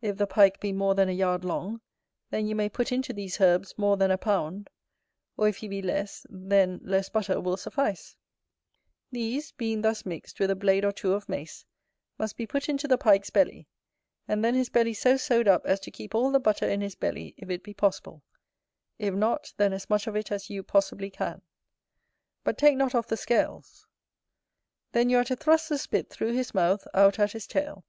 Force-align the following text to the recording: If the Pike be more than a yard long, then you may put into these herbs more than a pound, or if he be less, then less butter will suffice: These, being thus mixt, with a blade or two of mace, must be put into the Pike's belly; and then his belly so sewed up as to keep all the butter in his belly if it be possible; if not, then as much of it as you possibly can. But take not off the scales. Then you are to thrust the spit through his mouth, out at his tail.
If 0.00 0.16
the 0.16 0.26
Pike 0.26 0.58
be 0.58 0.72
more 0.72 0.96
than 0.96 1.08
a 1.08 1.12
yard 1.12 1.44
long, 1.44 1.82
then 2.30 2.48
you 2.48 2.56
may 2.56 2.68
put 2.68 2.90
into 2.90 3.12
these 3.12 3.40
herbs 3.40 3.74
more 3.78 3.96
than 3.96 4.10
a 4.10 4.18
pound, 4.18 4.68
or 5.36 5.46
if 5.46 5.58
he 5.58 5.68
be 5.68 5.80
less, 5.80 6.26
then 6.28 6.80
less 6.82 7.08
butter 7.08 7.40
will 7.40 7.56
suffice: 7.56 8.16
These, 9.12 9.52
being 9.52 9.82
thus 9.82 10.04
mixt, 10.04 10.40
with 10.40 10.50
a 10.50 10.56
blade 10.56 10.84
or 10.84 10.90
two 10.90 11.12
of 11.12 11.28
mace, 11.28 11.64
must 12.18 12.36
be 12.36 12.44
put 12.44 12.68
into 12.68 12.88
the 12.88 12.98
Pike's 12.98 13.30
belly; 13.30 13.68
and 14.26 14.44
then 14.44 14.56
his 14.56 14.68
belly 14.68 14.94
so 14.94 15.16
sewed 15.16 15.46
up 15.46 15.64
as 15.64 15.78
to 15.78 15.92
keep 15.92 16.12
all 16.12 16.32
the 16.32 16.40
butter 16.40 16.68
in 16.68 16.80
his 16.80 16.96
belly 16.96 17.32
if 17.36 17.48
it 17.48 17.62
be 17.62 17.72
possible; 17.72 18.24
if 18.98 19.14
not, 19.14 19.54
then 19.58 19.72
as 19.72 19.88
much 19.88 20.08
of 20.08 20.16
it 20.16 20.32
as 20.32 20.50
you 20.50 20.64
possibly 20.64 21.08
can. 21.08 21.40
But 22.42 22.58
take 22.58 22.76
not 22.76 22.96
off 22.96 23.06
the 23.06 23.16
scales. 23.16 23.86
Then 24.90 25.08
you 25.08 25.18
are 25.18 25.24
to 25.24 25.36
thrust 25.36 25.68
the 25.68 25.78
spit 25.78 26.10
through 26.10 26.32
his 26.32 26.52
mouth, 26.52 26.84
out 26.94 27.20
at 27.20 27.30
his 27.30 27.46
tail. 27.46 27.84